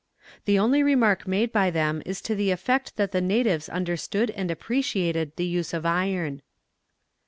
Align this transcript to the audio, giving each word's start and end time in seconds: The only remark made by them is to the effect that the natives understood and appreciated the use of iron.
The 0.45 0.57
only 0.57 0.81
remark 0.81 1.27
made 1.27 1.51
by 1.51 1.69
them 1.69 2.01
is 2.07 2.21
to 2.21 2.33
the 2.33 2.49
effect 2.49 2.95
that 2.95 3.11
the 3.11 3.21
natives 3.21 3.69
understood 3.69 4.31
and 4.31 4.49
appreciated 4.49 5.35
the 5.35 5.45
use 5.45 5.75
of 5.75 5.85
iron. 5.85 6.41